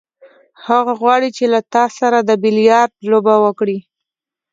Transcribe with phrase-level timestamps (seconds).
[0.67, 3.79] هغه غواړي چې له تا سره د بیلیارډ لوبه وکړي.